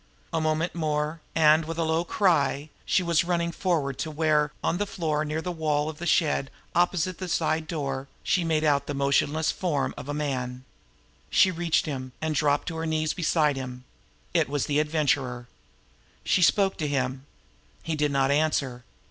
[0.33, 4.79] A moment more, and, with a low cry, she was running forward to where, on
[4.79, 8.87] the floor near the wall of the shed opposite the side door, she made out
[8.87, 10.65] the motionless form of a man.
[11.29, 13.83] She reached him, and dropped on her knees beside him.
[14.33, 15.47] It was the Adventurer.
[16.23, 17.27] She spoke to him.
[17.83, 18.83] He did not answer.